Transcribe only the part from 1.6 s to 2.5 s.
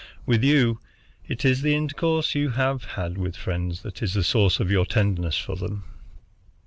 the intercourse you